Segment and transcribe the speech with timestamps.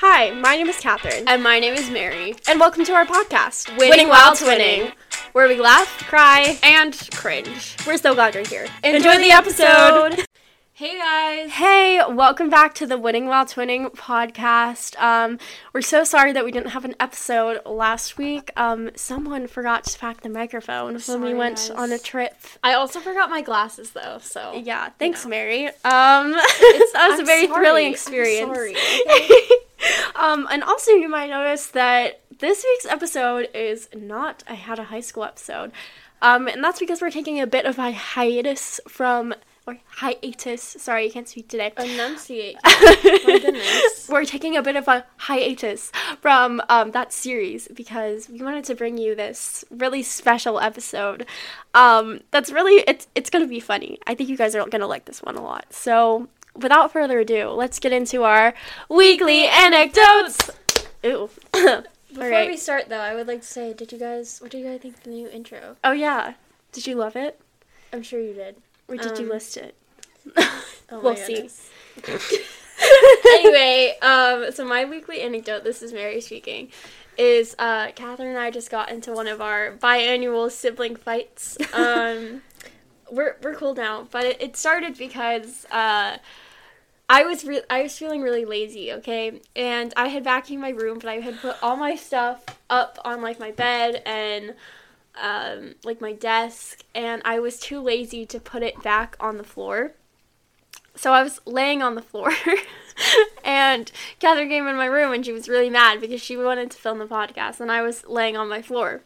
[0.00, 2.34] Hi, my name is Catherine, And my name is Mary.
[2.48, 4.92] and welcome to our podcast, Winning While Twinning,
[5.32, 6.58] where we laugh cry.
[6.62, 7.76] and cringe.
[7.86, 8.66] We're so glad you're here.
[8.84, 10.24] Enjoy the episode.
[10.78, 11.50] Hey guys.
[11.50, 14.96] Hey, welcome back to the Winning While Twinning podcast.
[15.02, 15.40] Um,
[15.72, 18.52] we're so sorry that we didn't have an episode last week.
[18.56, 21.70] Um, someone forgot to pack the microphone when we went guys.
[21.70, 22.36] on a trip.
[22.62, 25.30] I also forgot my glasses though, so Yeah, thanks, know.
[25.30, 25.66] Mary.
[25.66, 27.60] Um, that was a I'm very sorry.
[27.64, 28.54] thrilling experience.
[28.54, 28.76] sorry,
[30.14, 34.84] um, and also you might notice that this week's episode is not a How to
[34.84, 35.72] High School episode.
[36.22, 39.34] Um, and that's because we're taking a bit of a hiatus from,
[39.68, 41.72] or hiatus, sorry, I can't speak today.
[41.76, 42.56] Enunciate.
[42.64, 44.08] my goodness.
[44.08, 48.74] We're taking a bit of a hiatus from um, that series because we wanted to
[48.74, 51.26] bring you this really special episode.
[51.74, 53.98] Um, that's really it's it's gonna be funny.
[54.06, 55.66] I think you guys are gonna like this one a lot.
[55.70, 58.54] So without further ado, let's get into our
[58.88, 60.50] weekly anecdotes.
[61.04, 61.28] Ooh.
[62.08, 62.48] Before right.
[62.48, 64.80] we start though, I would like to say, did you guys what do you guys
[64.80, 65.76] think of the new intro?
[65.84, 66.34] Oh yeah.
[66.72, 67.40] Did you love it,
[67.92, 68.56] I'm sure you did.
[68.88, 69.74] Or did you Um, list it?
[70.90, 71.50] Oh We'll see.
[73.26, 76.70] anyway, um, so my weekly anecdote, this is Mary speaking,
[77.18, 81.58] is uh, Catherine and I just got into one of our biannual sibling fights.
[81.74, 82.42] Um,
[83.10, 86.16] we're we're cool now, but it, it started because uh,
[87.10, 90.98] I was re- I was feeling really lazy, okay, and I had vacuumed my room,
[90.98, 94.54] but I had put all my stuff up on like my bed and
[95.20, 99.44] um, like my desk, and I was too lazy to put it back on the
[99.44, 99.92] floor.
[100.94, 102.32] So I was laying on the floor,
[103.44, 106.78] and Catherine came in my room, and she was really mad because she wanted to
[106.78, 109.02] film the podcast, and I was laying on my floor.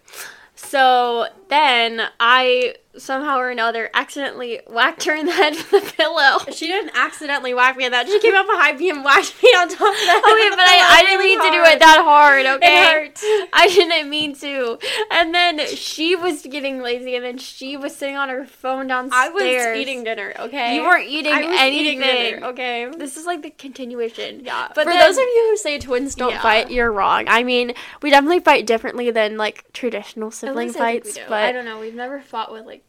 [0.55, 6.39] So then I somehow or another accidentally whacked her in the head with a pillow.
[6.53, 8.07] She didn't accidentally whack me on that.
[8.07, 10.23] She came up behind me and whacked me on top of that.
[10.23, 12.77] Okay, but I, I didn't mean to do it that hard, okay?
[12.85, 13.48] hurt.
[13.53, 14.79] I didn't mean to.
[15.11, 19.13] And then she was getting lazy, and then she was sitting on her phone downstairs.
[19.25, 19.29] I
[19.70, 20.75] was eating dinner, okay?
[20.77, 21.73] You weren't eating anything.
[21.75, 22.91] eating dinner, okay?
[22.97, 24.45] This is like the continuation.
[24.45, 26.42] Yeah, But for then- those of you who say twins don't Yeah.
[26.42, 27.25] fight, you're wrong.
[27.29, 31.17] I mean, we definitely fight differently than like traditional At sibling least I think fights,
[31.17, 31.29] we do.
[31.29, 31.81] but I don't know.
[31.81, 32.82] We've never fought with like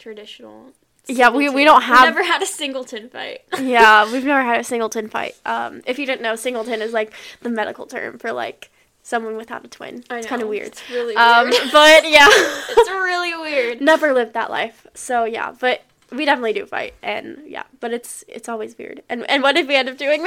[0.00, 0.72] traditional.
[1.06, 3.42] Yeah, we- we don't we've have- never had a singleton fight.
[3.60, 5.34] yeah, we've never had a singleton fight.
[5.46, 8.70] Um, if you didn't know, singleton is like the medical term for like
[9.02, 10.04] someone without a twin.
[10.10, 10.68] I It's kind of weird.
[10.68, 11.62] It's really Um, weird.
[11.72, 13.80] but yeah, it's really weird.
[13.80, 14.86] never lived that life.
[14.94, 19.02] So yeah, but we definitely do fight, and yeah, but it's it's always weird.
[19.08, 20.24] And and what did we end up doing?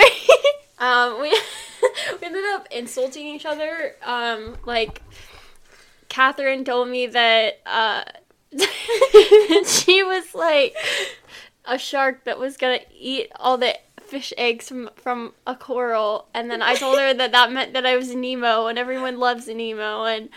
[0.80, 1.30] Um, we
[2.20, 3.96] we ended up insulting each other.
[4.04, 5.02] Um, like
[6.10, 8.04] Catherine told me that uh,
[9.66, 10.76] she was like
[11.66, 16.50] a shark that was gonna eat all the fish eggs from from a coral, and
[16.52, 20.04] then I told her that that meant that I was Nemo, and everyone loves Nemo,
[20.04, 20.30] and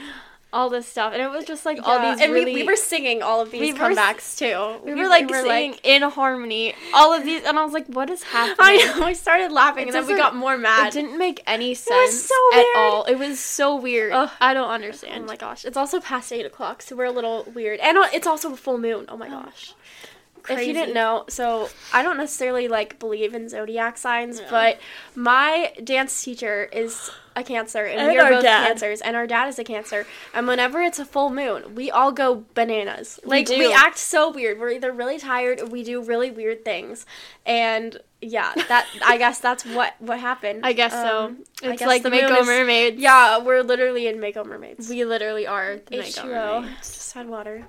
[0.52, 2.54] all this stuff, and it was just like all these and really.
[2.54, 4.80] we, we were singing all of these we were comebacks too.
[4.84, 8.22] we were like singing in harmony, all of these, and I was like, "What is
[8.36, 9.04] happening?" I know.
[9.04, 10.88] I started laughing, It and then we got more mad.
[10.88, 13.04] It didn't make any sense was so at all.
[13.04, 14.12] It was so weird.
[14.12, 14.30] Ugh.
[14.40, 15.24] I don't understand.
[15.24, 15.64] Oh my gosh!
[15.64, 18.56] It's also past eight o'clock, so we're a little weird, and uh, it's also a
[18.56, 19.04] full moon.
[19.08, 19.74] Oh my gosh!
[20.12, 20.15] If
[20.54, 20.66] Crazy.
[20.68, 24.46] you didn't know, so I don't necessarily like believe in zodiac signs, Yeah.
[24.50, 24.78] but
[25.14, 28.66] my dance teacher is a Cancer, and, And we are both dad.
[28.66, 30.06] Cancers, and our dad is a Cancer.
[30.32, 33.20] And whenever it's a full moon, we all go bananas.
[33.24, 33.72] Like we, do.
[33.76, 34.58] act so weird.
[34.58, 37.04] We're either really tired or we do really weird things,
[37.44, 40.64] and yeah, that I guess that's what what happened.
[40.64, 41.24] I guess so.
[41.26, 42.98] Um, I It's guess like the Mako Mermaids.
[42.98, 44.88] Yeah, we're literally in Mako Mermaids.
[44.88, 46.62] we literally are the Mako H2O.
[46.62, 46.94] Mermaids.
[46.94, 47.66] Just had water.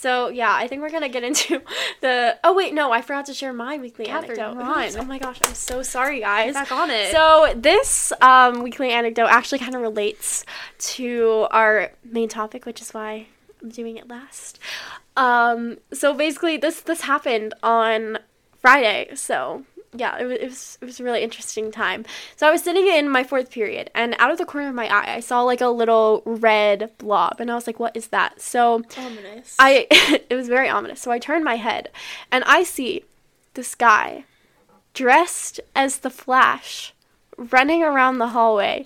[0.00, 1.60] So yeah, I think we're gonna get into
[2.02, 2.38] the.
[2.44, 5.00] Oh wait, no, I forgot to share my weekly Catherine, anecdote.
[5.00, 6.54] Oh my gosh, I'm so sorry, guys.
[6.54, 7.10] Back on it.
[7.10, 10.44] So this um, weekly anecdote actually kind of relates
[10.94, 13.26] to our main topic, which is why
[13.60, 14.60] I'm doing it last.
[15.16, 18.18] Um, so basically, this this happened on
[18.60, 19.10] Friday.
[19.16, 22.04] So yeah, it was, it was it was a really interesting time.
[22.36, 24.86] So I was sitting in my fourth period, and out of the corner of my
[24.86, 28.40] eye, I saw like a little red blob, and I was like, "What is that?"
[28.40, 29.56] So ominous.
[29.58, 29.86] I
[30.28, 31.00] it was very ominous.
[31.00, 31.90] So I turned my head
[32.30, 33.04] and I see
[33.54, 34.24] this guy
[34.94, 36.92] dressed as the Flash
[37.36, 38.84] running around the hallway.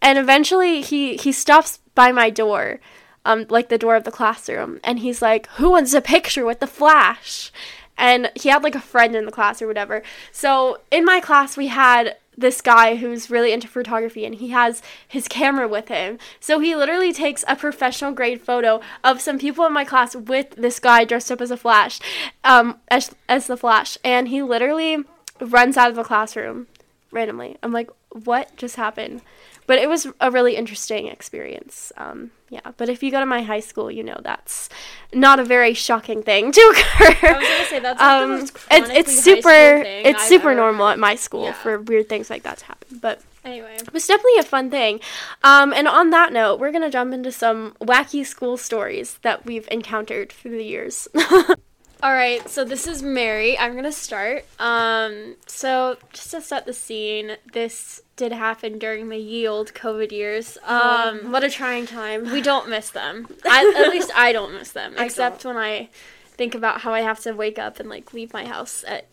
[0.00, 2.80] And eventually he he stops by my door,
[3.24, 6.60] um like the door of the classroom, and he's like, "Who wants a picture with
[6.60, 7.50] the Flash?"
[7.98, 10.02] And he had like a friend in the class or whatever.
[10.32, 14.82] So in my class we had this guy who's really into photography and he has
[15.06, 16.18] his camera with him.
[16.38, 20.50] So he literally takes a professional grade photo of some people in my class with
[20.50, 21.98] this guy dressed up as a flash,
[22.44, 23.96] um, as, as the flash.
[24.04, 25.04] And he literally
[25.40, 26.66] runs out of the classroom
[27.10, 27.56] randomly.
[27.62, 29.22] I'm like, what just happened?
[29.66, 31.92] But it was a really interesting experience.
[31.96, 34.68] Um, yeah, but if you go to my high school, you know that's
[35.12, 37.28] not a very shocking thing to occur.
[37.28, 38.40] I was gonna say that's like um,
[38.70, 40.92] it's it's super it's I've super normal heard.
[40.92, 41.52] at my school Yeah.
[41.54, 42.98] for weird things like that to happen.
[43.00, 44.98] But Anyway, it was definitely a fun thing.
[45.44, 49.68] Um, and on that note, we're gonna jump into some wacky school stories that we've
[49.70, 51.06] encountered through the years.
[52.06, 52.48] all right.
[52.48, 53.58] So this is Mary.
[53.58, 54.44] I'm gonna start.
[54.60, 60.12] Um, so just to set the scene, this did happen during the ye old COVID
[60.12, 60.56] years.
[60.62, 62.30] Um, what a trying time.
[62.30, 63.26] we don't miss them.
[63.44, 65.88] I, at least I don't miss them, I except when I
[66.28, 69.08] think about how I have to wake up and like leave my house at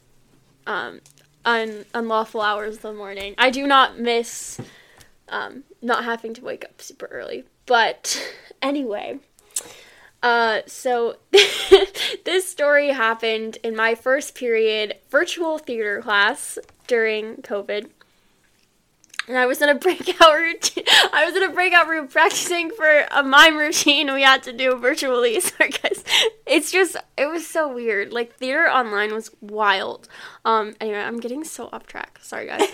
[0.68, 1.02] um
[1.46, 3.34] un- unlawful hours of the morning.
[3.40, 4.62] I do not miss
[5.30, 7.46] um not having to wake up super early.
[7.66, 8.24] But
[8.62, 9.18] anyway,
[10.24, 11.18] uh so
[12.26, 17.90] this story happened in my first period virtual theater class during COVID.
[19.28, 20.84] And I was in a breakout routine.
[21.14, 24.76] I was in a breakout room practicing for a mime routine we had to do
[24.76, 25.40] virtually.
[25.40, 26.04] Sorry, guys.
[26.46, 28.12] It's just, it was so weird.
[28.12, 30.08] Like, theater online was wild.
[30.44, 32.20] Um, anyway, I'm getting so off track.
[32.22, 32.68] Sorry, guys.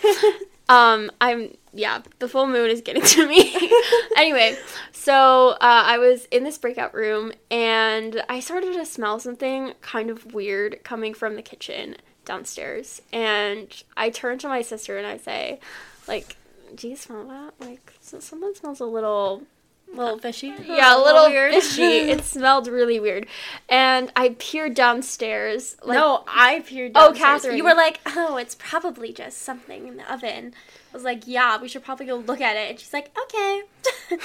[0.69, 3.69] um, I'm, yeah, the full moon is getting to me.
[4.18, 4.57] anyway,
[4.92, 10.10] so uh, I was in this breakout room and I started to smell something kind
[10.10, 11.95] of weird coming from the kitchen
[12.25, 13.01] downstairs.
[13.13, 15.60] And I turn to my sister and I say,
[16.07, 16.36] like,
[16.75, 17.54] do you smell that?
[17.60, 19.44] Like, so someone smells a little,
[19.94, 20.54] little fishy.
[20.68, 21.54] yeah, a little weird.
[21.54, 21.81] fishy.
[22.12, 23.25] It smelled really weird.
[23.68, 25.75] And I peered downstairs.
[25.83, 27.13] Like, no, I peered Oh.
[27.16, 27.57] Catherine.
[27.57, 30.54] You were like, oh, it's probably just something in the oven.
[30.91, 32.69] I was like, yeah, we should probably go look at it.
[32.71, 33.62] And she's like, okay.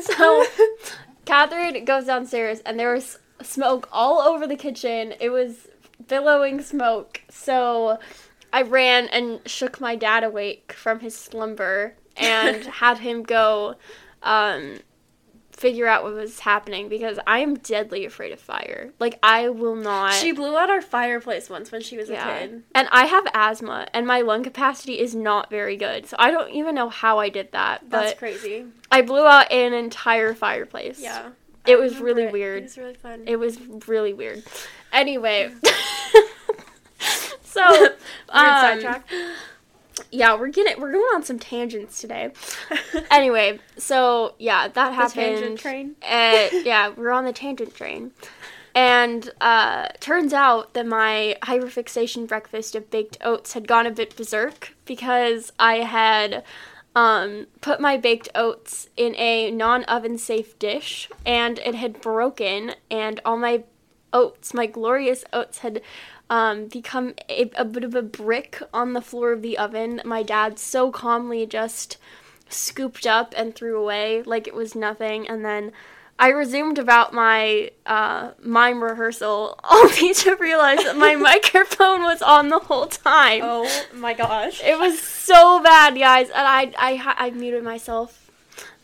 [0.00, 0.44] So,
[1.24, 5.14] Catherine goes downstairs, and there was smoke all over the kitchen.
[5.20, 5.68] It was
[6.06, 7.22] billowing smoke.
[7.30, 7.98] So,
[8.52, 13.74] I ran and shook my dad awake from his slumber and had him go
[14.22, 14.78] um,
[15.56, 18.92] figure out what was happening because I am deadly afraid of fire.
[19.00, 20.12] Like, I will not.
[20.12, 22.62] she blew out our fireplace once when she was a kid.
[22.74, 26.06] And I have asthma, and my lung capacity is not very good.
[26.06, 27.88] So I don't even know how I did that.
[27.88, 28.66] That's crazy.
[28.92, 31.00] I blew out an entire fireplace.
[31.00, 31.30] Yeah.
[31.66, 32.32] It was really it.
[32.32, 32.58] weird.
[32.58, 33.22] It was really fun.
[33.26, 34.44] It was really weird.
[34.92, 35.52] Anyway.
[37.42, 37.86] so,
[38.28, 39.08] um, sidetrack.
[40.10, 42.32] Yeah, we're getting we're going on some tangents today.
[43.10, 45.12] anyway, so yeah, that The happened.
[45.14, 45.96] tangent train.
[46.02, 48.12] Uh, yeah, we're on the tangent train.
[48.74, 54.14] And uh, turns out that my hyperfixation breakfast of baked oats had gone a bit
[54.14, 56.44] berserk because I had
[56.94, 62.74] um, put my baked oats in a non oven safe dish and it had broken,
[62.90, 63.64] and all my
[64.12, 65.80] oats, my glorious oats, had
[66.28, 70.00] um, become a, a bit of a brick on the floor of the oven.
[70.04, 71.96] My dad so calmly just
[72.48, 75.72] scooped up and threw away like it was nothing, and then.
[76.18, 82.48] I resumed about my uh, mime rehearsal, only to realize that my microphone was on
[82.48, 83.42] the whole time.
[83.44, 84.62] Oh my gosh.
[84.64, 88.25] It was so bad, guys, and I I I muted myself,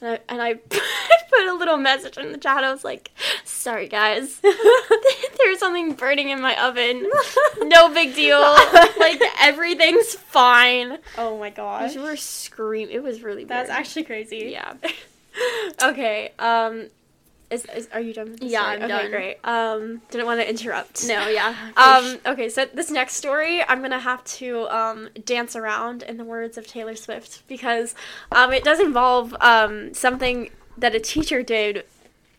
[0.01, 0.55] and I, and I
[1.33, 2.65] put a little message in the chat.
[2.65, 3.11] I was like,
[3.45, 4.41] "Sorry, guys,
[5.39, 7.09] there's something burning in my oven.
[7.63, 8.41] No big deal.
[8.41, 11.95] like everything's fine." oh my gosh.
[11.97, 12.95] We were screaming.
[12.95, 13.79] It was really That's weird.
[13.79, 14.51] actually crazy.
[14.53, 14.75] yeah.
[15.82, 16.32] okay.
[16.39, 16.89] Um,
[17.53, 18.31] is, is are you done?
[18.31, 18.77] With this Yeah, story?
[18.77, 19.11] I'm okay, done.
[19.11, 19.37] Great.
[19.44, 21.06] Um, didn't want to interrupt.
[21.06, 21.55] No, yeah.
[21.77, 26.25] Um, okay, so this next story, I'm gonna have to um, dance around in the
[26.25, 27.94] words of Taylor Swift because
[28.31, 31.85] um, it does involve um, something that a teacher did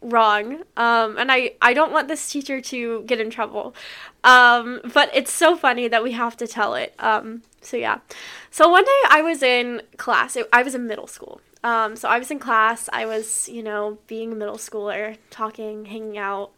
[0.01, 3.75] wrong, um, and I I don't want this teacher to get in trouble,
[4.23, 6.93] um, but it's so funny that we have to tell it.
[6.99, 7.99] Um, so yeah,
[8.51, 10.35] so one day I was in class.
[10.35, 11.41] It, I was in middle school.
[11.63, 12.89] Um, so I was in class.
[12.91, 16.51] I was, you know, being a middle schooler, talking, hanging out.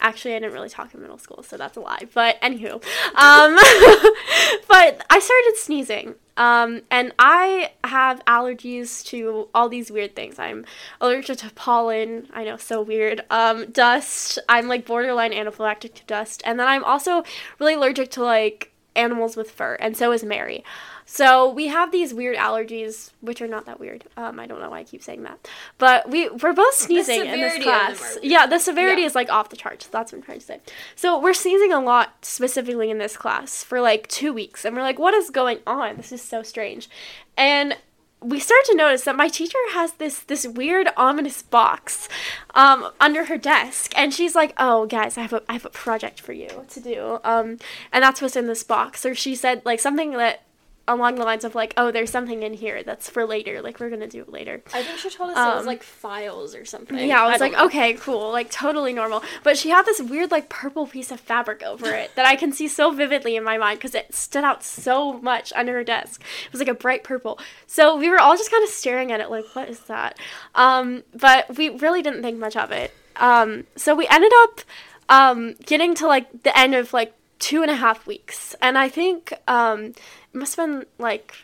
[0.00, 2.06] Actually, I didn't really talk in middle school, so that's a lie.
[2.14, 3.56] But anywho, um,
[4.68, 6.14] but I started sneezing.
[6.36, 10.38] Um, and I have allergies to all these weird things.
[10.38, 10.64] I'm
[11.00, 12.28] allergic to pollen.
[12.32, 13.22] I know, so weird.
[13.30, 14.38] Um, dust.
[14.48, 16.42] I'm like borderline anaphylactic to dust.
[16.46, 17.22] And then I'm also
[17.58, 19.74] really allergic to like animals with fur.
[19.80, 20.64] And so is Mary.
[21.04, 24.04] So we have these weird allergies, which are not that weird.
[24.16, 27.40] Um, I don't know why I keep saying that, but we we're both sneezing in
[27.40, 28.18] this severity of them class.
[28.22, 29.08] Yeah, the severity Yeah.
[29.08, 29.86] is like off the charts.
[29.88, 30.60] That's what I'm trying to say.
[30.94, 34.82] So we're sneezing a lot specifically in this class for like two weeks, and we're
[34.82, 35.96] like, what is going on?
[35.96, 36.88] This is so strange,
[37.36, 37.76] and
[38.22, 42.08] we start to notice that my teacher has this this weird ominous box
[42.54, 45.70] um, under her desk, and she's like, "Oh, guys, I have a I have a
[45.70, 47.58] project for you to do," um,
[47.92, 49.04] and that's what's in this box.
[49.04, 50.42] Or she said like something that
[50.88, 53.62] along the lines of like, oh, there's something in here that's for later.
[53.62, 54.62] Like we're gonna do it later.
[54.74, 56.98] I think she told us it was Um, like files or something.
[57.08, 57.66] Yeah, I was don't like, know.
[57.66, 59.22] okay, cool, like totally normal.
[59.44, 62.52] But she had this weird like purple piece of fabric over it that I can
[62.52, 66.22] see so vividly in my mind because it stood out so much under her desk.
[66.46, 67.38] It was like a bright purple.
[67.66, 70.18] So we were all just kind of staring at it, like, what is that?
[70.54, 72.92] Um, but we really didn't think much of it.
[73.16, 74.60] Um, so we ended up
[75.08, 78.88] um, getting to like the end of like two and a half weeks, and I
[78.88, 81.34] think um, it must have been like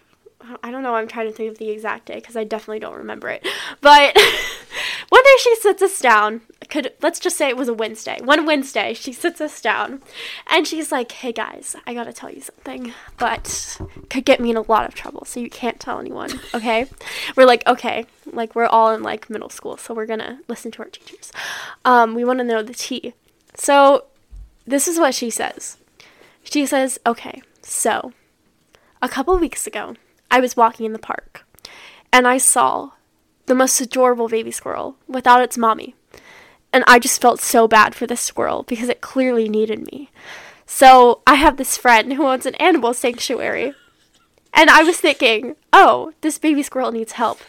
[0.63, 0.95] I don't know.
[0.95, 3.47] I'm trying to think of the exact day because I definitely don't remember it.
[3.81, 4.17] But
[5.09, 6.41] one day she sits us down.
[6.69, 8.19] Could let's just say it was a Wednesday.
[8.23, 10.03] One Wednesday she sits us down,
[10.49, 13.79] and she's like, "Hey guys, I gotta tell you something, but
[14.11, 15.25] could get me in a lot of trouble.
[15.25, 16.87] So you can't tell anyone, okay?"
[17.37, 20.83] we're like, "Okay." Like we're all in like middle school, so we're gonna listen to
[20.83, 21.33] our teachers.
[21.85, 23.15] Um, we want to know the tea.
[23.55, 24.05] So
[24.67, 25.79] this is what she says.
[26.51, 28.13] She says, "Okay, so."
[29.01, 29.95] A couple weeks ago,
[30.31, 31.45] I was walking in the park
[32.13, 32.91] and I saw
[33.47, 35.95] the most adorable baby squirrel without its mommy.
[36.73, 40.11] And I just felt so bad for this squirrel because it clearly needed me.
[40.67, 43.73] So I have this friend who owns an animal sanctuary.
[44.53, 47.41] And I was thinking, oh, this baby squirrel needs help.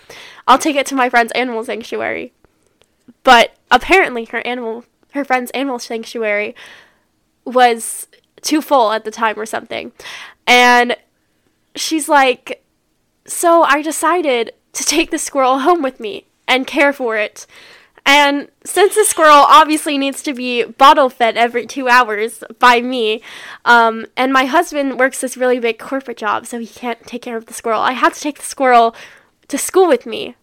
[0.48, 2.32] I'll take it to my friend's animal sanctuary.
[3.24, 6.56] But apparently her animal her friend's animal sanctuary
[7.44, 8.08] was
[8.42, 9.92] too full at the time or something.
[10.48, 10.96] And
[11.76, 12.64] she's like,
[13.26, 17.46] So I decided to take the squirrel home with me and care for it.
[18.06, 23.22] And since the squirrel obviously needs to be bottle fed every two hours by me,
[23.66, 27.38] um, and my husband works this really big corporate job, so he can't take care
[27.38, 28.96] of the squirrel, I had to take the squirrel
[29.48, 30.36] to school with me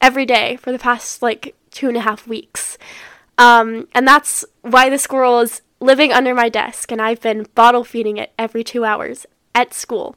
[0.00, 2.78] every day for the past like two and a half weeks.
[3.38, 7.84] Um, and that's why the squirrel is living under my desk, and I've been bottle
[7.84, 10.16] feeding it every two hours at school.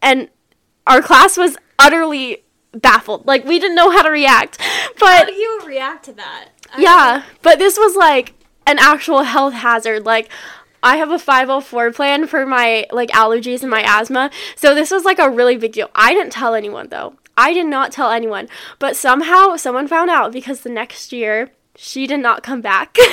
[0.00, 0.28] And
[0.86, 3.26] our class was utterly baffled.
[3.26, 4.58] Like, we didn't know how to react.
[4.98, 6.48] But how do you react to that?
[6.72, 8.34] I yeah, but this was like
[8.66, 10.04] an actual health hazard.
[10.04, 10.30] Like,
[10.82, 14.30] I have a 504 plan for my like allergies and my asthma.
[14.56, 15.90] So this was like a really big deal.
[15.94, 17.14] I didn't tell anyone though.
[17.36, 18.48] I did not tell anyone.
[18.78, 22.96] But somehow someone found out because the next year she did not come back.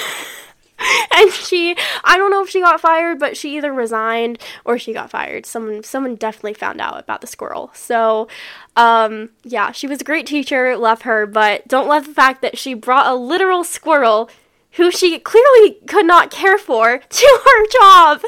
[1.16, 4.94] and she I don't know if she got fired, but she either resigned or she
[4.94, 5.46] got fired.
[5.46, 7.72] Someone someone definitely found out about the squirrel.
[7.74, 8.28] So
[8.76, 12.58] um yeah, she was a great teacher, love her, but don't love the fact that
[12.58, 14.30] she brought a literal squirrel
[14.74, 18.22] who she clearly could not care for to her job.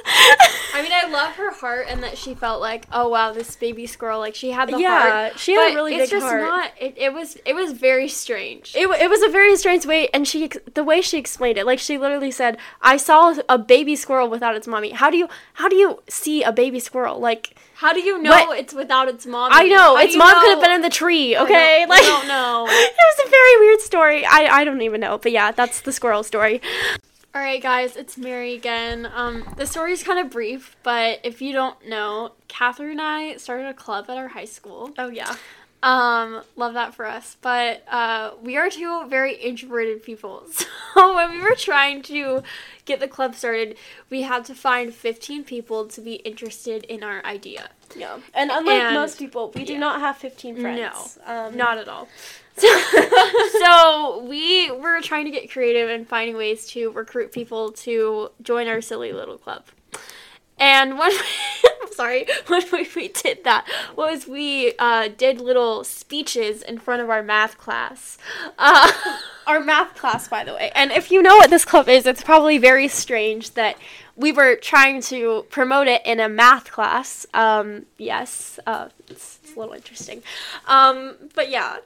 [0.74, 3.86] I mean, I love her heart and that she felt like, oh wow, this baby
[3.86, 5.40] squirrel, like she had the Yeah, heart.
[5.40, 6.42] she had a but really it's big just heart.
[6.42, 6.72] not.
[6.80, 8.74] It, it was it was very strange.
[8.76, 11.80] it, it was a very strange way and she the way she explained it like
[11.80, 15.68] she literally said i saw a baby squirrel without its mommy how do you how
[15.70, 18.60] do you see a baby squirrel like How do you know What?
[18.60, 19.50] it's without its mom?
[19.54, 22.28] i know its mom could have been in the tree okay don't- like I don't
[22.28, 22.66] know.
[22.70, 25.92] it was a very weird story i i don't even know but yeah that's the
[25.92, 26.62] squirrel story
[27.34, 29.10] All right, guys, it's Mary again.
[29.16, 33.38] Um, the story is kind of brief, but if you don't know, Catherine and I
[33.38, 34.92] started a club at our high school.
[34.98, 35.34] oh yeah
[35.84, 37.38] Um, love that for us.
[37.42, 40.44] But uh, we are two very introverted people.
[40.94, 42.44] So when we were trying to
[42.84, 43.78] get the club started,
[44.10, 47.70] we had to find 15 people to be interested in our idea.
[47.96, 49.80] yeah and unlike And- most people we do yeah.
[49.80, 52.10] not have 15 friends No, um, Not at all.
[52.58, 58.68] so we were trying to get creative and finding ways to recruit people to join
[58.68, 59.64] our silly little club.
[60.62, 61.12] And I'm
[61.92, 67.10] sorry, when we, we did that was we uh, did little speeches in front of
[67.10, 68.20] our math class.
[68.58, 68.92] Uh,
[69.48, 70.72] our math class, by the way.
[70.76, 73.76] And if you know what this club is, it's probably very strange that
[74.16, 77.26] we were trying to promote it in a math class.
[77.34, 80.22] Um, yes, uh, it's, it's a little interesting.
[80.68, 81.78] Um, but yeah.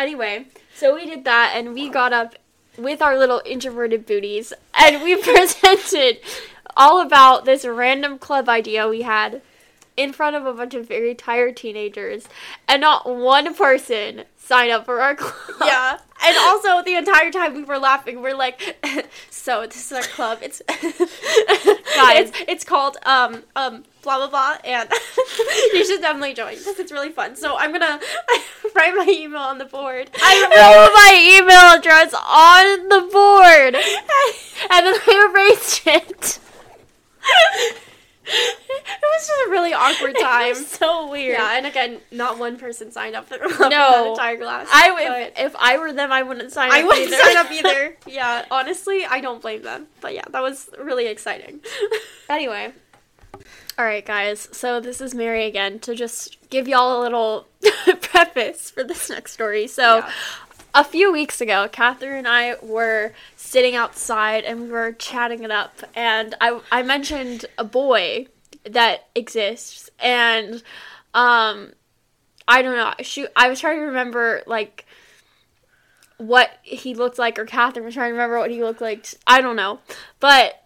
[0.00, 2.34] Anyway, so we did that and we got up
[2.76, 6.18] with our little introverted booties and we presented
[6.78, 9.42] all about this random club idea we had
[9.98, 12.28] in front of a bunch of very tired teenagers
[12.68, 15.68] and not one person signed up for our club.
[15.68, 15.98] Yeah.
[16.24, 18.76] And also the entire time we were laughing, we're like,
[19.30, 20.38] so this is our club.
[20.40, 24.88] It's guys, it's, it's called um um blah blah blah, and
[25.72, 27.36] you should definitely join because it's really fun.
[27.36, 28.00] So I'm gonna
[28.74, 30.10] write my email on the board.
[30.20, 33.74] I wrote my email address on the board
[34.70, 36.40] and then I erased it.
[38.30, 40.48] It was just a really awkward It time.
[40.50, 41.38] was so weird.
[41.38, 43.68] Yeah, and again, not one person signed up for the No.
[43.68, 44.68] that entire class.
[44.70, 46.78] I but- if, I were them, I wouldn't sign up either.
[46.78, 47.22] I up wouldn't either.
[47.22, 47.96] sign up either.
[48.06, 49.86] Yeah, honestly, I don't blame them.
[50.00, 51.60] But yeah, that was really exciting.
[52.28, 52.72] Anyway,
[53.78, 54.48] All right, guys.
[54.52, 57.46] So this is Mary again to just give y'all a little
[58.02, 59.66] preface for this next story.
[59.68, 60.10] So, Yeah.
[60.74, 65.50] A few weeks ago, Catherine and I were sitting outside and we were chatting it
[65.50, 68.28] up, and I I mentioned a boy
[68.64, 70.62] that exists, and
[71.14, 71.72] um,
[72.46, 72.92] I don't know.
[73.02, 74.86] Shoot, I was trying to remember like
[76.18, 79.06] what he looked like, or Catherine was trying to remember what he looked like.
[79.26, 79.80] I don't know,
[80.20, 80.64] but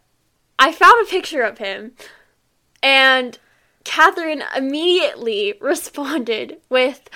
[0.58, 1.92] I found a picture of him,
[2.82, 3.38] and
[3.84, 7.08] Catherine immediately responded with,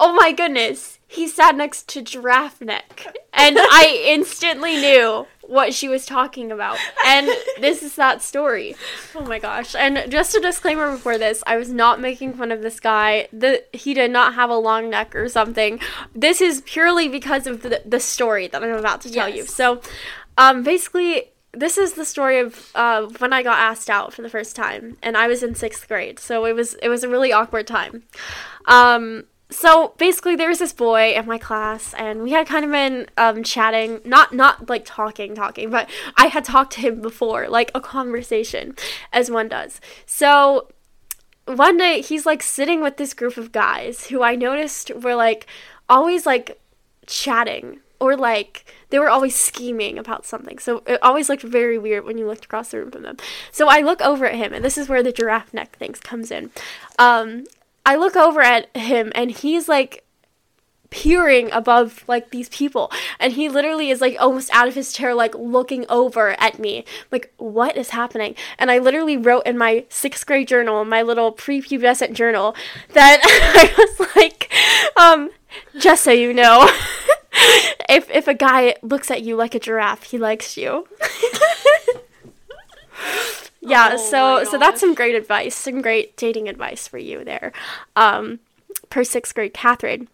[0.00, 5.88] "Oh my goodness, he sat next to Giraffe Neck," and I instantly knew what she
[5.88, 6.78] was talking about.
[7.04, 7.28] And
[7.60, 8.76] this is that story.
[9.14, 9.74] Oh my gosh!
[9.74, 13.28] And just a disclaimer before this, I was not making fun of this guy.
[13.32, 15.80] The he did not have a long neck or something.
[16.14, 19.44] This is purely because of the the story that I'm about to tell you.
[19.44, 19.80] So,
[20.38, 24.30] um, basically, this is the story of uh, when I got asked out for the
[24.30, 26.18] first time, and I was in sixth grade.
[26.18, 28.04] So it was it was a really awkward time.
[28.66, 32.70] Um, so basically, there was this boy in my class, and we had kind of
[32.70, 37.48] been um, chatting, not not like talking, talking, but I had talked to him before,
[37.48, 38.76] like a conversation,
[39.12, 39.80] as one does.
[40.06, 40.68] So
[41.46, 45.46] one day he's like sitting with this group of guys who I noticed were like
[45.88, 46.60] always like
[47.06, 50.58] chatting or like they were always scheming about something.
[50.58, 53.16] So it always looked very weird when you looked across the room from them.
[53.52, 56.30] So I look over at him and this is where the giraffe neck things comes
[56.30, 56.50] in.
[56.98, 57.44] Um
[57.84, 60.04] I look over at him and he's like
[60.90, 62.90] peering above like these people.
[63.18, 66.84] And he literally is like almost out of his chair like looking over at me.
[67.10, 68.34] Like what is happening?
[68.58, 72.54] And i literally wrote in my sixth grade journal my little prepubescent journal
[72.92, 74.52] that i was like
[74.96, 75.30] um
[75.78, 76.68] just so you know
[77.88, 80.86] if if a guy looks at you like a giraffe he likes you
[83.60, 87.52] yeah Oh so so that's some great advice some great dating advice for you there
[87.96, 88.40] um
[88.88, 90.08] per sixth grade catherine.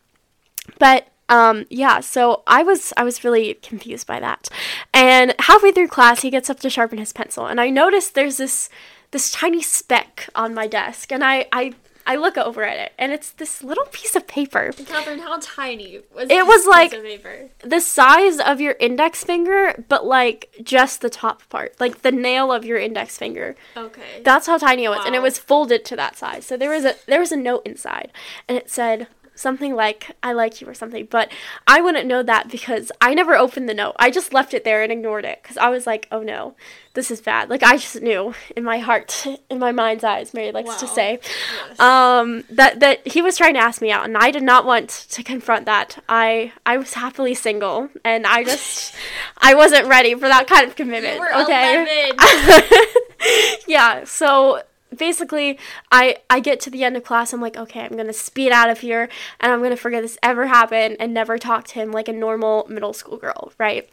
[0.78, 4.48] But um yeah so i was i was really confused by that.
[4.94, 8.36] And halfway through class he gets up to sharpen his pencil and i noticed there's
[8.36, 8.68] this
[9.10, 11.72] this tiny speck on my desk and i i
[12.06, 16.00] i look over at it and it's this little piece of paper Catherine, how tiny
[16.14, 17.48] was It was piece like- of paper?
[17.62, 22.52] the size of your index finger but like just the top part like the nail
[22.52, 24.20] of your index finger Okay.
[24.22, 26.46] that's how tiny it was, and it was folded to that size.
[26.46, 28.10] So there was a there was a note inside,
[28.48, 31.06] and it said something like "I like you" or something.
[31.10, 31.30] But
[31.66, 33.94] I wouldn't know that because I never opened the note.
[33.98, 36.56] I just left it there and ignored it because I was like, "Oh no,
[36.94, 40.50] this is bad." Like I just knew in my heart, in my mind's eyes, Mary
[40.52, 41.20] likes to say,
[41.68, 41.80] Yes.
[41.80, 44.88] um, that that he was trying to ask me out, and I did not want
[45.10, 46.02] to confront that.
[46.08, 48.94] I I was happily single, and I just
[49.38, 51.20] I wasn't ready for that kind of commitment.
[51.20, 52.10] Okay.
[52.10, 52.16] 11.
[53.66, 54.62] yeah, so
[54.94, 55.58] basically
[55.90, 58.70] I I get to the end of class, I'm like, okay, I'm gonna speed out
[58.70, 59.08] of here
[59.40, 62.66] and I'm gonna forget this ever happened and never talk to him like a normal
[62.68, 63.88] middle school girl, right?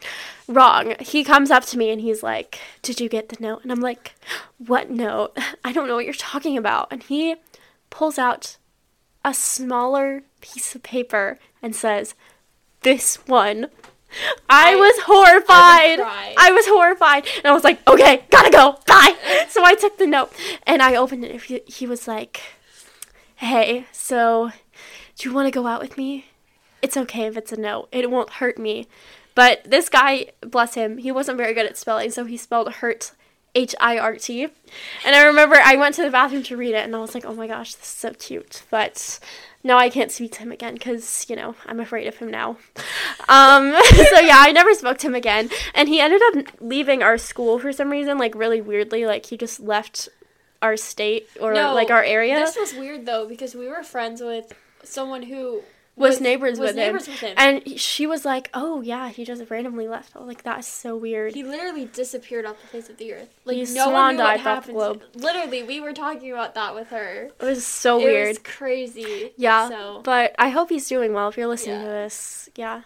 [0.48, 0.96] Wrong.
[1.00, 3.64] He comes up to me and he's like, Did you get the note?
[3.64, 4.16] And I'm like,
[4.58, 5.38] What note?
[5.64, 6.88] I don't know what you're talking about.
[6.92, 7.36] And he
[7.90, 8.58] pulls out
[9.26, 12.16] a smaller piece of paper and says,
[12.82, 13.68] This one.
[14.50, 16.00] I, I- was horrified.
[16.00, 16.36] cry.
[16.38, 17.26] I was horrified.
[17.38, 18.80] And I was like, okay, gotta go.
[18.88, 19.16] Bye.
[19.50, 20.32] So I took the note
[20.66, 21.42] and I opened it.
[21.44, 22.42] He, he was like,
[23.38, 24.52] hey, so
[25.18, 26.26] do you want to go out with me?
[26.82, 27.88] It's okay if it's a no.
[27.92, 28.88] It won't hurt me.
[29.36, 33.14] But this guy, bless him, he wasn't very good at spelling, so he spelled hurt
[33.56, 34.44] H I R T.
[34.44, 37.26] And I remember I went to the bathroom to read it and I was like,
[37.26, 38.64] oh my gosh, this is so cute.
[38.70, 39.20] But
[39.64, 42.58] now I can't speak to him again because, you know, I'm afraid of him now.
[43.30, 43.74] Um,
[44.12, 45.50] so yeah, I never spoke to him again.
[45.74, 49.06] And he ended up leaving our school for some reason, like really weirdly.
[49.06, 50.10] Like he just left
[50.62, 52.36] our state or No, like our area.
[52.36, 55.62] This was weird though because we were friends with someone who
[55.96, 57.12] was neighbors was with neighbors him.
[57.14, 57.34] with him.
[57.38, 60.68] And she was like, "Oh yeah, he just randomly left." I was like, "That is
[60.68, 63.30] so weird." He literally disappeared off the face of the earth.
[63.46, 64.74] Like He no one knew what off the happened.
[64.76, 65.04] globe.
[65.16, 67.30] Literally, we were talking about that with her.
[67.40, 68.28] It was so it weird.
[68.30, 69.32] was crazy.
[69.38, 71.30] Yeah, So but I hope he's doing well.
[71.30, 72.82] If you're listening to this, yeah.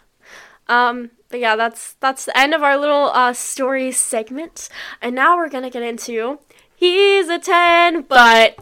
[0.70, 4.68] Um, but yeah, that's that's the end of our little uh story segment,
[5.02, 6.40] and now we're gonna get into
[6.76, 8.58] he's a ten, but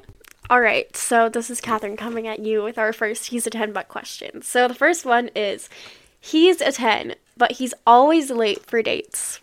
[0.50, 0.96] all right.
[0.96, 4.42] So this is Catherine coming at you with our first he's a ten but question.
[4.42, 5.70] So the first one is
[6.20, 9.40] he's a ten, but he's always late for dates.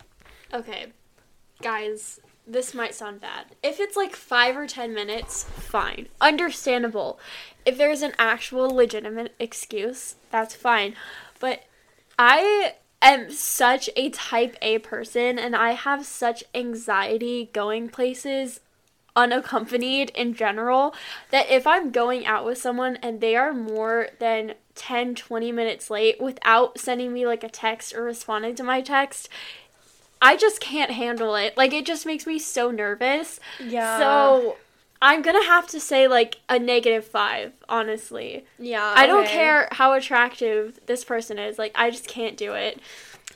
[0.53, 0.87] okay,
[1.61, 3.47] guys, this might sound bad.
[3.63, 7.19] If it's like five or ten minutes, Fine, understandable.
[7.65, 10.95] if there's an actual legitimate excuse, that's fine.
[11.39, 11.63] But
[12.19, 18.59] I am such a type A person and I have such anxiety going places
[19.15, 20.95] unaccompanied in general
[21.29, 25.91] that if I'm going out with someone and they are more than 10 20 minutes
[25.91, 29.29] late without sending me like a text or responding to my text
[30.23, 31.57] I just can't handle it.
[31.57, 33.41] Like it just makes me so nervous.
[33.59, 33.99] Yeah.
[33.99, 34.55] So
[35.01, 38.45] I'm gonna have to say like a negative five, honestly.
[38.57, 38.93] Yeah.
[38.95, 41.59] I don't care how attractive this person is.
[41.59, 42.79] Like I just can't do it.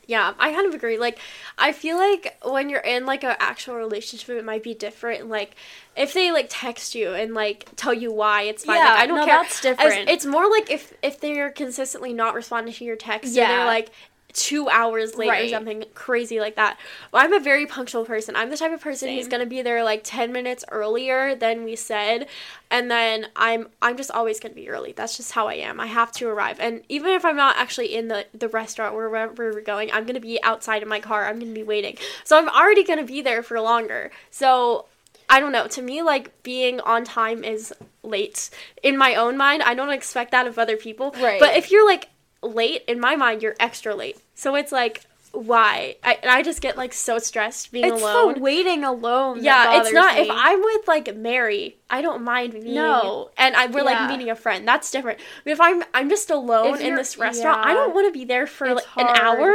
[0.07, 0.97] Yeah, I kind of agree.
[0.97, 1.19] Like,
[1.57, 5.27] I feel like when you're in like an actual relationship, it might be different.
[5.27, 5.55] Like,
[5.97, 8.77] if they like text you and like tell you why, it's fine.
[8.77, 9.41] Yeah, like, I don't no, care.
[9.41, 10.07] that's different.
[10.09, 13.55] As- it's more like if if they're consistently not responding to your text, yeah, Yeah.
[13.57, 13.89] they're like
[14.33, 16.77] two hours late or something crazy like that.
[17.11, 18.35] Well, I'm a very punctual person.
[18.35, 21.75] I'm the type of person who's gonna be there like ten minutes earlier than we
[21.75, 22.27] said,
[22.69, 24.91] and then I'm I'm just always gonna be early.
[24.91, 25.79] That's just how I am.
[25.79, 29.09] I have to arrive, and even if I'm not actually in the the restaurant or
[29.09, 31.25] wherever we're going, I'm gonna be outside in my car.
[31.25, 34.11] I'm gonna be waiting, so I'm already gonna be there for longer.
[34.29, 34.85] So.
[35.29, 35.67] I don't know.
[35.67, 38.49] To me, like being on time is late.
[38.81, 41.13] In my own mind, I don't expect that of other people.
[41.19, 41.37] Right.
[41.37, 42.07] But if you're like
[42.41, 44.17] late, in my mind, you're extra late.
[44.35, 45.97] So it's like, why?
[46.03, 48.35] I, and I just get like so stressed being It's alone.
[48.35, 49.43] the waiting alone.
[49.43, 50.17] yeah, it's not.
[50.17, 50.27] If.
[50.31, 53.29] I'm with like Mary, I don't mind being No.
[53.37, 53.83] and I we're Yeah.
[53.83, 54.67] like meeting a friend.
[54.67, 55.19] That's different.
[55.43, 58.47] But if I'm I'm just alone in this restaurant, I don't want to be there
[58.47, 59.53] for It's like an hour.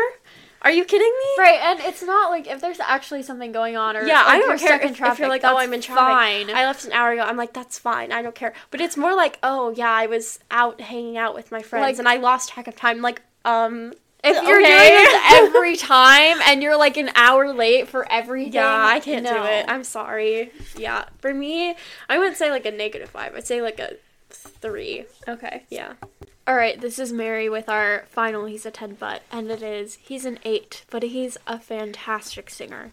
[0.63, 1.43] Are you kidding me?
[1.43, 4.39] Right, and it's not like if there's actually something going on or Yeah, like, I
[4.39, 5.15] don't care if, traffic.
[5.15, 6.47] if you're like, oh, I'm in traffic.
[6.47, 6.51] Fine.
[6.57, 7.23] I left an hour ago.
[7.23, 8.13] I'm like, that's fine.
[8.13, 8.53] I don't care.
[8.71, 11.99] But it's more like, oh yeah, I was out hanging out with my friends Like-
[11.99, 13.03] and I lost track of time.
[13.03, 13.93] Like, um,
[14.25, 18.85] if you're doing this every time and you're like an hour late for everything, Yeah,
[18.87, 19.65] I can't do it.
[19.69, 20.53] I'm sorry.
[20.77, 21.75] Yeah, for me,
[22.09, 23.35] I wouldn't say like a negative five.
[23.35, 23.95] I'd say like a
[24.31, 25.07] three.
[25.27, 25.65] okay.
[25.71, 25.95] Yeah.
[26.45, 28.47] All right, this is Mary with our final.
[28.47, 32.93] He's a ten, but and it is he's an eight, but he's a fantastic singer.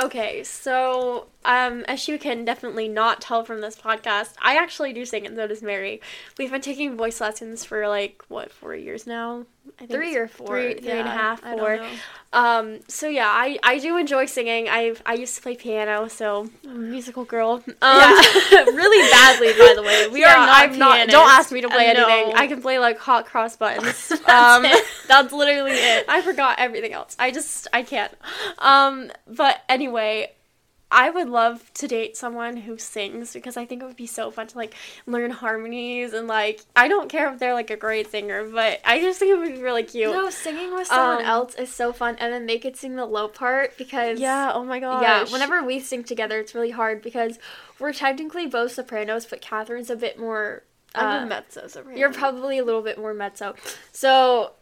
[0.00, 5.04] Okay, so um, as you can definitely not tell from this podcast, I actually do
[5.04, 6.00] sing, and so does Mary.
[6.38, 9.46] We've been taking voice lessons for like what four years now.
[9.78, 11.84] I think Three or four, three, three and a yeah, half, four.
[12.32, 14.68] Um, so yeah, I I do enjoy singing.
[14.68, 17.62] I I used to play piano, so I'm a musical girl.
[17.66, 18.10] Um, Yeah.
[18.66, 20.08] really badly, by the way.
[20.08, 20.62] We yeah, are not.
[20.70, 21.08] I'm not.
[21.08, 22.06] Don't ask me to play Uh, no.
[22.08, 22.34] anything.
[22.36, 24.08] I can play like hot cross buttons.
[24.08, 24.84] That's um, it.
[25.08, 26.04] That's literally it.
[26.08, 27.16] I forgot everything else.
[27.18, 28.12] I just I can't.
[28.58, 30.30] Um, but anyway,
[30.90, 34.30] I would love to date someone who sings because I think it would be so
[34.30, 34.72] fun to like
[35.04, 39.00] learn harmonies and like I don't care if they're like a great singer, but I
[39.00, 40.12] just think it would be really cute.
[40.12, 43.04] No, singing with someone Um, else is so fun, and then they could sing the
[43.04, 44.52] low part because Yeah.
[44.54, 45.02] Oh my gosh.
[45.02, 45.24] yeah.
[45.32, 47.38] Whenever we sing together, it's really hard because
[47.80, 50.62] we're technically both sopranos, but Catherine's a bit more.
[50.94, 51.98] I'm uh, a mezzo soprano.
[51.98, 53.54] You're probably a little bit more mezzo,
[53.92, 54.52] so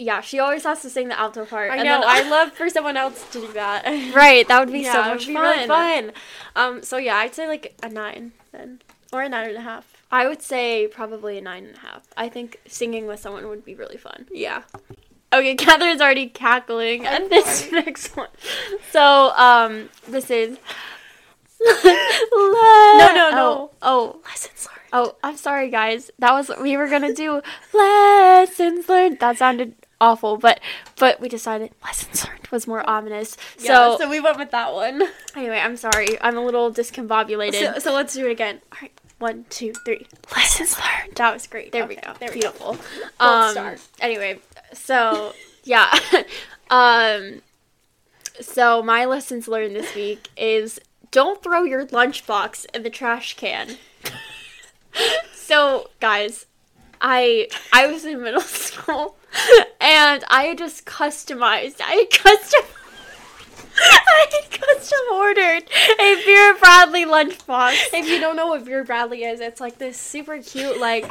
[0.00, 1.70] yeah, she always has to sing the alto part.
[1.70, 2.00] I and know.
[2.00, 3.84] then- I love for someone else to do that.
[4.14, 5.42] right, that would be yeah, so much would be fun.
[5.42, 6.12] really fun.
[6.56, 6.82] Um.
[6.82, 8.80] So yeah, I'd say like a nine then,
[9.12, 10.02] or a nine and a half.
[10.12, 12.02] I would say probably a nine and a half.
[12.16, 14.26] I think singing with someone would be really fun.
[14.32, 14.62] Yeah.
[15.32, 18.28] Okay, Catherine's already cackling at this next one.
[18.90, 20.58] So, um, this is.
[21.64, 23.70] no, no, Oh, no.
[23.82, 24.88] oh, Lessons learned.
[24.92, 26.10] oh, I'm sorry, guys.
[26.18, 27.42] That was we were gonna do
[27.74, 29.20] lessons learned.
[29.20, 30.60] That sounded awful, but
[30.96, 33.36] but we decided lessons learned was more ominous.
[33.58, 35.02] Yeah, So, so we went with that one.
[35.36, 36.20] anyway, I'm sorry.
[36.20, 37.74] I'm a little discombobulated.
[37.74, 38.60] So, so let's do it again.
[38.72, 40.06] All right, one, two, three.
[40.34, 41.16] Lessons learned.
[41.16, 41.72] That was great.
[41.72, 42.12] There Okay, we go.
[42.18, 42.76] There we Beautiful.
[43.18, 43.24] go.
[43.26, 43.76] Um, star.
[44.00, 44.40] Anyway,
[44.72, 45.32] so
[45.64, 45.92] yeah.
[46.70, 47.42] um.
[48.40, 53.76] So my lessons learned this week is don't throw your lunchbox in the trash can.
[55.34, 56.46] so guys,
[57.00, 59.16] I I was in middle school
[59.80, 61.76] and I just customized.
[61.80, 62.62] I custom.
[63.76, 65.64] I custom ordered
[66.00, 67.94] a Vera Bradley lunchbox.
[67.94, 71.04] If you don't know what Vera Bradley is, it's like this super cute, like,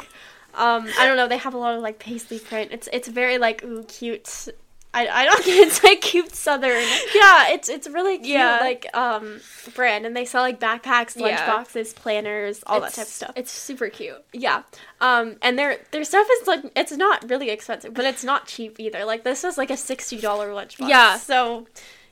[0.54, 1.28] um, I don't know.
[1.28, 2.70] They have a lot of like paisley print.
[2.72, 4.48] It's it's very like ooh cute.
[4.92, 6.82] I, I don't It's like cute southern.
[7.14, 8.58] yeah, it's it's really cute Yeah.
[8.60, 9.40] like um
[9.74, 11.46] brand, and they sell like backpacks, lunch Yeah.
[11.46, 13.32] boxes, planners, all that type of stuff.
[13.36, 14.22] It's super cute.
[14.32, 14.62] Yeah.
[15.00, 18.80] Um, and their their stuff is like it's not really expensive, but it's not cheap
[18.80, 19.04] either.
[19.04, 20.88] Like this is like a sixty dollar lunchbox.
[20.88, 21.16] Yeah.
[21.18, 21.66] So,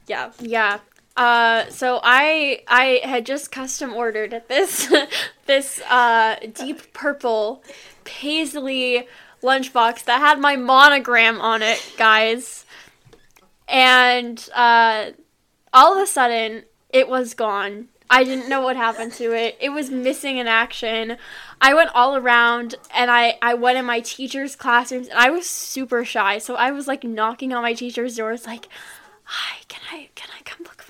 [0.07, 0.31] yeah.
[0.41, 0.79] Yeah.
[1.17, 4.93] Uh, so I I had just custom ordered this
[5.47, 7.65] this uh deep purple
[8.05, 9.09] paisley
[9.43, 12.65] lunchbox that had my monogram on it, guys.
[13.69, 15.11] And uh,
[15.73, 17.89] all of a sudden, it was gone.
[18.11, 19.59] I didn't know what happened to it.
[19.61, 21.19] It was missing in action.
[21.61, 25.47] I went all around and I, I went in my teacher's classrooms and I was
[25.47, 26.39] super shy.
[26.39, 28.69] So I was like knocking on my teacher's doors like,
[29.25, 30.88] Hi, can I can I come look?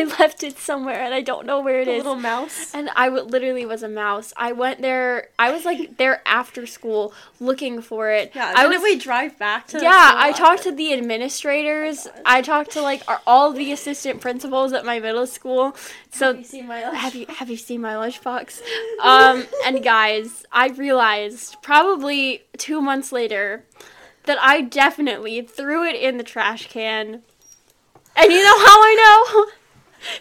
[0.00, 1.96] I, left it somewhere and I don't know where it The is.
[1.98, 2.74] little mouse.
[2.74, 4.32] And I w- literally was a mouse.
[4.36, 5.28] I went there.
[5.38, 8.32] I was like there after school looking for it.
[8.34, 8.82] Yeah, I was.
[8.82, 9.80] we drive back to?
[9.82, 12.08] yeah, I talked to the administrators.
[12.24, 15.76] I talked to like our, all the assistant principals at my middle school.
[16.12, 18.60] So Have you seen my have you have you seen my lunchbox?
[19.02, 23.64] Um, and guys, I realized probably two months later
[24.24, 27.22] that I definitely threw it in the trash can.
[28.16, 28.94] And you know how I
[29.36, 29.52] know?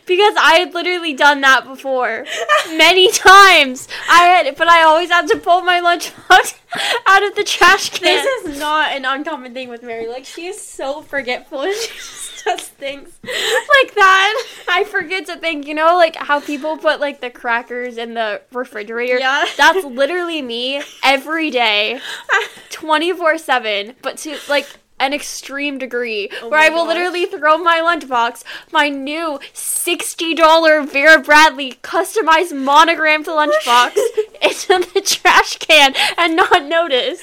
[0.06, 2.26] Because I had literally done that before
[2.70, 3.88] many times.
[4.10, 6.56] I had, but I always had to pull my lunchbox
[7.08, 8.04] out of the trash can.
[8.04, 10.08] This is not an uncommon thing with Mary.
[10.08, 11.62] Like she is so forgetful.
[11.62, 13.20] And she just does things.
[13.24, 14.46] like that.
[14.70, 18.42] I forget to think, you know, like how people put like the crackers in the
[18.52, 19.20] refrigerator.
[19.20, 19.46] Yeah.
[19.58, 22.00] That's literally me every day,
[22.70, 24.68] 24 7, but to like
[25.00, 26.96] an extreme degree Oh where I will gosh.
[26.96, 33.96] literally throw my lunchbox, my new $60 Vera Bradley customized monogrammed lunchbox,
[34.42, 37.22] into the trash can and not notice.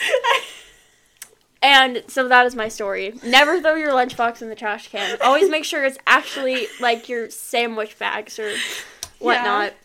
[1.63, 3.15] And so that is my story.
[3.25, 5.17] Never throw your lunchbox in the trash can.
[5.23, 8.53] Always make sure it's actually like your sandwich bags or
[9.21, 9.71] whatnot.
[9.73, 9.77] yeah,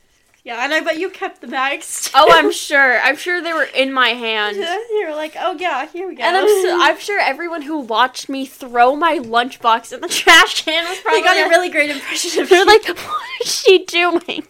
[0.55, 2.09] and I bet you kept the bags.
[2.15, 2.99] Oh, I'm sure.
[3.01, 4.57] I'm sure they were in my hand.
[4.91, 6.23] you were like, oh yeah, here we go.
[6.23, 10.63] And I'm, so, I'm sure everyone who watched me throw my lunchbox in the trash
[10.63, 13.85] can was they probably got a really great impression of They're like, what is she
[13.85, 14.47] doing?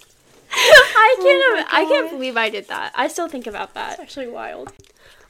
[0.52, 1.24] I Oh
[1.66, 1.72] can't.
[1.72, 2.94] my I can't believe I did that.
[2.96, 3.94] I still think about that.
[3.94, 4.74] It's actually wild.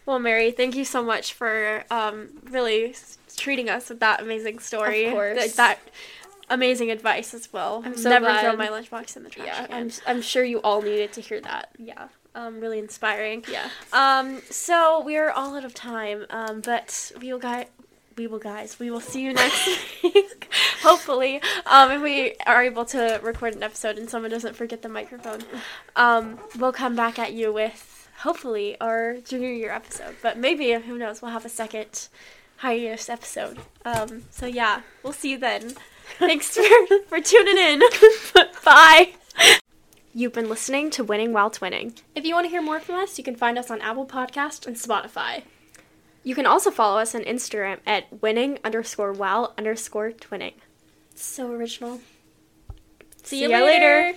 [0.05, 2.95] Well, Mary, thank you so much for um, really
[3.35, 5.05] treating us with that amazing story.
[5.05, 5.37] Of course.
[5.39, 5.79] Th- that
[6.49, 7.81] amazing advice as well.
[7.85, 8.41] I'm so Never glad.
[8.41, 9.47] throw my lunchbox in the trash.
[9.47, 9.73] Yeah, can.
[9.75, 11.69] I'm, I'm sure you all needed to hear that.
[11.77, 13.43] Yeah, Um, really inspiring.
[13.51, 13.69] yeah.
[13.93, 16.25] Um, so we're all out of time.
[16.29, 17.65] Um, but we will guys,
[18.17, 19.67] we will guys, we will see you next
[20.03, 20.53] week.
[20.81, 24.89] Hopefully, um, if we are able to record an episode and someone doesn't forget the
[24.89, 25.41] microphone,
[25.95, 30.15] um, we'll come back at you with hopefully our junior year episode.
[30.23, 31.21] But maybe who knows?
[31.21, 32.07] We'll have a second
[32.57, 33.59] hiatus episode.
[33.85, 35.73] Um, so yeah, we'll see you then.
[36.19, 36.63] Thanks for
[37.07, 37.81] for tuning in.
[38.65, 39.13] Bye.
[40.13, 42.01] You've been listening to Winning While Twinning.
[42.15, 44.65] If you want to hear more from us, you can find us on Apple Podcast
[44.65, 45.43] and Spotify.
[46.23, 50.55] You can also follow us on Instagram at winning underscore while underscore twinning.
[51.15, 52.01] So original.
[53.23, 54.15] See ya later.